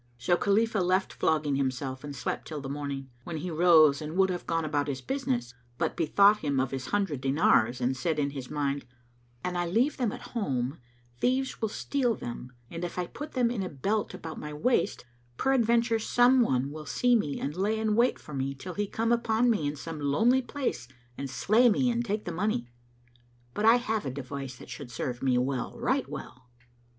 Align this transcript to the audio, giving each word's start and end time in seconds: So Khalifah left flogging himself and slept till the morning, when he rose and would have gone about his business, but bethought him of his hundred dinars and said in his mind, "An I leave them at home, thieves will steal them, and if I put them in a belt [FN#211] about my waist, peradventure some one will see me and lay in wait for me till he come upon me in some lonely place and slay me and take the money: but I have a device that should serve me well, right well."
So 0.17 0.35
Khalifah 0.35 0.79
left 0.81 1.13
flogging 1.13 1.57
himself 1.57 2.03
and 2.03 2.15
slept 2.15 2.47
till 2.47 2.59
the 2.59 2.67
morning, 2.67 3.11
when 3.23 3.37
he 3.37 3.51
rose 3.51 4.01
and 4.01 4.17
would 4.17 4.31
have 4.31 4.47
gone 4.47 4.65
about 4.65 4.87
his 4.87 4.99
business, 4.99 5.53
but 5.77 5.95
bethought 5.95 6.37
him 6.37 6.59
of 6.59 6.71
his 6.71 6.87
hundred 6.87 7.21
dinars 7.21 7.79
and 7.79 7.95
said 7.95 8.17
in 8.17 8.31
his 8.31 8.49
mind, 8.49 8.85
"An 9.43 9.55
I 9.55 9.67
leave 9.67 9.97
them 9.97 10.11
at 10.11 10.29
home, 10.33 10.79
thieves 11.19 11.61
will 11.61 11.69
steal 11.69 12.15
them, 12.15 12.51
and 12.71 12.83
if 12.83 12.97
I 12.97 13.05
put 13.05 13.33
them 13.33 13.51
in 13.51 13.61
a 13.61 13.69
belt 13.69 14.07
[FN#211] 14.09 14.13
about 14.15 14.39
my 14.39 14.51
waist, 14.51 15.05
peradventure 15.37 15.99
some 15.99 16.41
one 16.41 16.71
will 16.71 16.87
see 16.87 17.15
me 17.15 17.39
and 17.39 17.55
lay 17.55 17.77
in 17.79 17.95
wait 17.95 18.17
for 18.17 18.33
me 18.33 18.55
till 18.55 18.73
he 18.73 18.87
come 18.87 19.11
upon 19.11 19.51
me 19.51 19.67
in 19.67 19.75
some 19.75 19.99
lonely 19.99 20.41
place 20.41 20.87
and 21.15 21.29
slay 21.29 21.69
me 21.69 21.91
and 21.91 22.03
take 22.03 22.25
the 22.25 22.31
money: 22.31 22.67
but 23.53 23.65
I 23.65 23.75
have 23.75 24.07
a 24.07 24.09
device 24.09 24.55
that 24.55 24.69
should 24.71 24.89
serve 24.89 25.21
me 25.21 25.37
well, 25.37 25.77
right 25.79 26.09
well." 26.09 26.49